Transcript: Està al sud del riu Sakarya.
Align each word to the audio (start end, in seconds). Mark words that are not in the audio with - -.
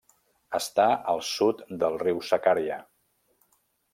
Està 0.59 0.85
al 1.13 1.21
sud 1.31 1.61
del 1.83 2.01
riu 2.05 2.23
Sakarya. 2.31 2.79